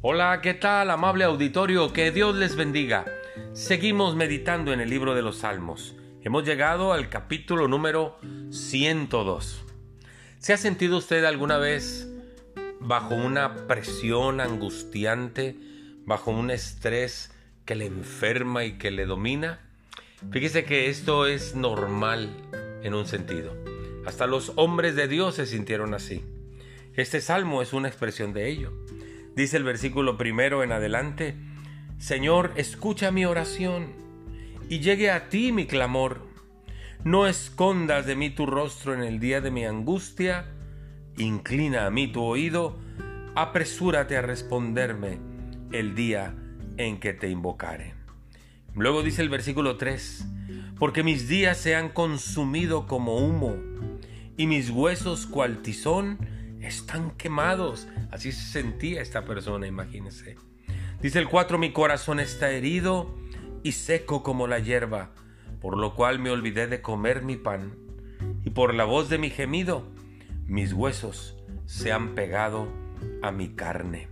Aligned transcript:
Hola, 0.00 0.40
¿qué 0.42 0.54
tal, 0.54 0.92
amable 0.92 1.24
auditorio? 1.24 1.92
Que 1.92 2.12
Dios 2.12 2.36
les 2.36 2.54
bendiga. 2.54 3.04
Seguimos 3.52 4.14
meditando 4.14 4.72
en 4.72 4.78
el 4.78 4.90
libro 4.90 5.16
de 5.16 5.22
los 5.22 5.38
Salmos. 5.38 5.96
Hemos 6.22 6.44
llegado 6.44 6.92
al 6.92 7.08
capítulo 7.08 7.66
número 7.66 8.16
102. 8.52 9.64
¿Se 10.38 10.52
ha 10.52 10.56
sentido 10.56 10.98
usted 10.98 11.24
alguna 11.24 11.58
vez 11.58 12.08
bajo 12.78 13.16
una 13.16 13.66
presión 13.66 14.40
angustiante, 14.40 15.56
bajo 16.04 16.30
un 16.30 16.52
estrés 16.52 17.32
que 17.64 17.74
le 17.74 17.86
enferma 17.86 18.64
y 18.64 18.78
que 18.78 18.92
le 18.92 19.04
domina? 19.04 19.58
Fíjese 20.30 20.62
que 20.62 20.90
esto 20.90 21.26
es 21.26 21.56
normal 21.56 22.30
en 22.84 22.94
un 22.94 23.04
sentido. 23.04 23.52
Hasta 24.06 24.28
los 24.28 24.52
hombres 24.54 24.94
de 24.94 25.08
Dios 25.08 25.34
se 25.34 25.46
sintieron 25.46 25.92
así. 25.92 26.24
Este 26.94 27.20
salmo 27.20 27.62
es 27.62 27.72
una 27.72 27.88
expresión 27.88 28.32
de 28.32 28.48
ello. 28.48 28.72
Dice 29.38 29.56
el 29.56 29.62
versículo 29.62 30.18
primero 30.18 30.64
en 30.64 30.72
adelante, 30.72 31.36
Señor, 31.96 32.54
escucha 32.56 33.12
mi 33.12 33.24
oración 33.24 33.92
y 34.68 34.80
llegue 34.80 35.12
a 35.12 35.28
ti 35.28 35.52
mi 35.52 35.66
clamor. 35.66 36.26
No 37.04 37.24
escondas 37.28 38.04
de 38.04 38.16
mí 38.16 38.30
tu 38.30 38.46
rostro 38.46 38.94
en 38.94 39.04
el 39.04 39.20
día 39.20 39.40
de 39.40 39.52
mi 39.52 39.64
angustia, 39.64 40.46
inclina 41.18 41.86
a 41.86 41.90
mí 41.90 42.08
tu 42.08 42.20
oído, 42.20 42.80
apresúrate 43.36 44.16
a 44.16 44.22
responderme 44.22 45.20
el 45.70 45.94
día 45.94 46.34
en 46.76 46.98
que 46.98 47.12
te 47.12 47.28
invocare. 47.28 47.94
Luego 48.74 49.04
dice 49.04 49.22
el 49.22 49.28
versículo 49.28 49.76
3, 49.76 50.26
porque 50.80 51.04
mis 51.04 51.28
días 51.28 51.58
se 51.58 51.76
han 51.76 51.90
consumido 51.90 52.88
como 52.88 53.18
humo 53.18 53.54
y 54.36 54.48
mis 54.48 54.70
huesos 54.70 55.26
cual 55.26 55.62
tizón 55.62 56.37
están 56.62 57.12
quemados. 57.12 57.88
Así 58.10 58.32
se 58.32 58.52
sentía 58.52 59.02
esta 59.02 59.24
persona, 59.24 59.66
imagínense. 59.66 60.36
Dice 61.00 61.18
el 61.18 61.28
4, 61.28 61.58
mi 61.58 61.72
corazón 61.72 62.20
está 62.20 62.50
herido 62.50 63.14
y 63.62 63.72
seco 63.72 64.22
como 64.22 64.46
la 64.46 64.58
hierba, 64.58 65.10
por 65.60 65.76
lo 65.76 65.94
cual 65.94 66.18
me 66.18 66.30
olvidé 66.30 66.66
de 66.66 66.80
comer 66.80 67.22
mi 67.22 67.36
pan, 67.36 67.74
y 68.44 68.50
por 68.50 68.74
la 68.74 68.84
voz 68.84 69.08
de 69.08 69.18
mi 69.18 69.30
gemido, 69.30 69.88
mis 70.46 70.72
huesos 70.72 71.36
se 71.66 71.92
han 71.92 72.14
pegado 72.14 72.68
a 73.22 73.30
mi 73.30 73.48
carne. 73.50 74.08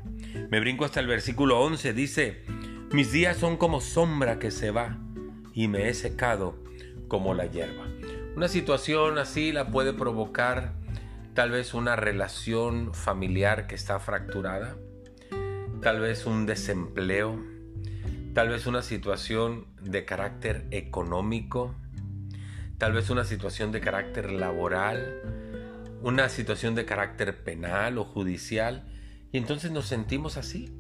Me 0.50 0.60
brinco 0.60 0.84
hasta 0.84 1.00
el 1.00 1.06
versículo 1.06 1.60
11, 1.60 1.92
dice, 1.92 2.44
mis 2.92 3.10
días 3.12 3.36
son 3.36 3.56
como 3.56 3.81
sombra 3.81 4.38
que 4.38 4.50
se 4.50 4.70
va, 4.70 4.98
y 5.55 5.69
me 5.69 5.88
he 5.88 5.94
secado 5.94 6.62
como 7.08 7.34
la 7.34 7.47
hierba. 7.47 7.86
Una 8.36 8.48
situación 8.48 9.19
así 9.19 9.53
la 9.53 9.70
puede 9.70 9.92
provocar 9.92 10.75
tal 11.36 11.50
vez 11.50 11.74
una 11.74 11.96
relación 11.96 12.94
familiar 12.94 13.66
que 13.66 13.74
está 13.74 14.00
fracturada, 14.00 14.78
tal 15.82 16.00
vez 16.00 16.24
un 16.24 16.46
desempleo, 16.46 17.38
tal 18.32 18.48
vez 18.48 18.66
una 18.66 18.80
situación 18.80 19.66
de 19.82 20.06
carácter 20.06 20.66
económico, 20.70 21.74
tal 22.78 22.94
vez 22.94 23.10
una 23.10 23.24
situación 23.24 23.70
de 23.70 23.82
carácter 23.82 24.32
laboral, 24.32 25.20
una 26.00 26.30
situación 26.30 26.74
de 26.74 26.86
carácter 26.86 27.44
penal 27.44 27.98
o 27.98 28.04
judicial, 28.04 28.88
y 29.30 29.36
entonces 29.36 29.70
nos 29.70 29.84
sentimos 29.84 30.38
así. 30.38 30.72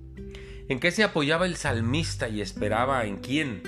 ¿En 0.70 0.80
qué 0.80 0.90
se 0.90 1.04
apoyaba 1.04 1.44
el 1.44 1.56
salmista 1.56 2.30
y 2.30 2.40
esperaba 2.40 3.04
en 3.04 3.18
quién? 3.18 3.62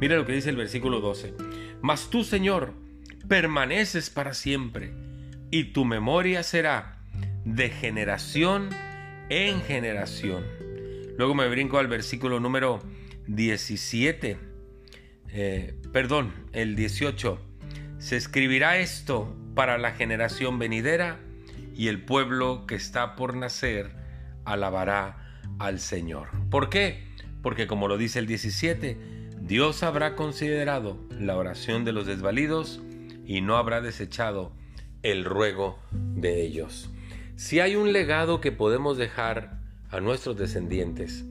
Mira 0.00 0.16
lo 0.16 0.26
que 0.26 0.32
dice 0.32 0.50
el 0.50 0.56
versículo 0.56 0.98
12. 1.00 1.34
Mas 1.82 2.10
tú, 2.10 2.24
Señor, 2.24 2.72
permaneces 3.28 4.10
para 4.10 4.34
siempre 4.34 5.11
y 5.52 5.64
tu 5.64 5.84
memoria 5.84 6.42
será 6.42 6.96
de 7.44 7.68
generación 7.68 8.70
en 9.28 9.60
generación. 9.60 10.44
Luego 11.18 11.34
me 11.34 11.46
brinco 11.48 11.78
al 11.78 11.88
versículo 11.88 12.40
número 12.40 12.82
17, 13.26 14.38
eh, 15.28 15.74
perdón, 15.92 16.32
el 16.54 16.74
18. 16.74 17.38
Se 17.98 18.16
escribirá 18.16 18.78
esto 18.78 19.36
para 19.54 19.76
la 19.76 19.92
generación 19.92 20.58
venidera 20.58 21.20
y 21.76 21.88
el 21.88 22.02
pueblo 22.02 22.66
que 22.66 22.74
está 22.74 23.14
por 23.14 23.36
nacer 23.36 23.90
alabará 24.46 25.38
al 25.58 25.80
Señor. 25.80 26.28
¿Por 26.50 26.70
qué? 26.70 27.04
Porque 27.42 27.66
como 27.66 27.88
lo 27.88 27.98
dice 27.98 28.20
el 28.20 28.26
17, 28.26 28.96
Dios 29.42 29.82
habrá 29.82 30.16
considerado 30.16 30.98
la 31.10 31.36
oración 31.36 31.84
de 31.84 31.92
los 31.92 32.06
desvalidos 32.06 32.80
y 33.26 33.42
no 33.42 33.58
habrá 33.58 33.82
desechado 33.82 34.61
el 35.02 35.24
ruego 35.24 35.78
de 35.90 36.42
ellos. 36.42 36.90
Si 37.36 37.60
hay 37.60 37.76
un 37.76 37.92
legado 37.92 38.40
que 38.40 38.52
podemos 38.52 38.96
dejar 38.96 39.58
a 39.90 40.00
nuestros 40.00 40.36
descendientes, 40.36 41.24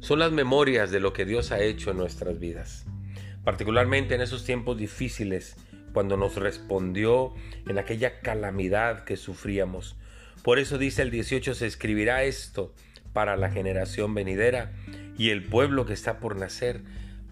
son 0.00 0.20
las 0.20 0.32
memorias 0.32 0.90
de 0.90 1.00
lo 1.00 1.12
que 1.12 1.24
Dios 1.24 1.50
ha 1.50 1.60
hecho 1.60 1.90
en 1.90 1.96
nuestras 1.96 2.38
vidas, 2.38 2.86
particularmente 3.44 4.14
en 4.14 4.20
esos 4.20 4.44
tiempos 4.44 4.76
difíciles, 4.76 5.56
cuando 5.92 6.16
nos 6.16 6.36
respondió 6.36 7.32
en 7.66 7.78
aquella 7.78 8.20
calamidad 8.20 9.04
que 9.04 9.16
sufríamos. 9.16 9.96
Por 10.42 10.58
eso 10.58 10.78
dice 10.78 11.02
el 11.02 11.10
18, 11.10 11.54
se 11.54 11.66
escribirá 11.66 12.22
esto 12.24 12.74
para 13.12 13.36
la 13.36 13.50
generación 13.50 14.14
venidera 14.14 14.72
y 15.16 15.30
el 15.30 15.42
pueblo 15.42 15.86
que 15.86 15.94
está 15.94 16.20
por 16.20 16.36
nacer 16.36 16.82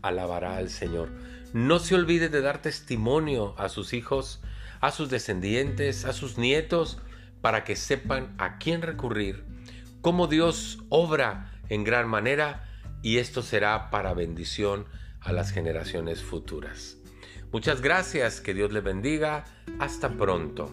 alabará 0.00 0.56
al 0.56 0.71
Señor. 0.71 1.11
No 1.53 1.78
se 1.78 1.94
olvide 1.94 2.31
de 2.31 2.41
dar 2.41 2.62
testimonio 2.62 3.55
a 3.59 3.69
sus 3.69 3.93
hijos 3.93 4.41
a 4.84 4.91
sus 4.91 5.09
descendientes, 5.09 6.05
a 6.05 6.12
sus 6.12 6.37
nietos, 6.37 6.99
para 7.41 7.65
que 7.65 7.75
sepan 7.75 8.34
a 8.37 8.59
quién 8.59 8.83
recurrir, 8.83 9.43
cómo 10.03 10.27
Dios 10.27 10.78
obra 10.91 11.53
en 11.71 11.84
gran 11.84 12.06
manera 12.06 12.69
y 13.00 13.17
esto 13.17 13.43
será 13.43 13.89
para 13.91 14.12
bendición 14.12 14.84
a 15.21 15.33
las 15.33 15.53
generaciones 15.53 16.23
futuras. 16.23 16.99
Muchas 17.50 17.81
gracias, 17.81 18.43
que 18.43 18.53
Dios 18.53 18.73
le 18.73 18.81
bendiga, 18.81 19.44
hasta 19.78 20.11
pronto. 20.11 20.71